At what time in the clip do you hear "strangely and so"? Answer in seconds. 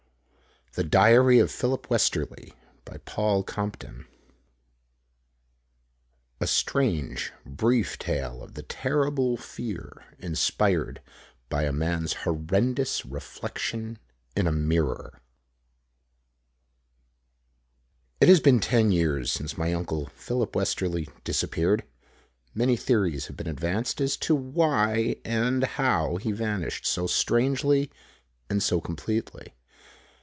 27.07-28.79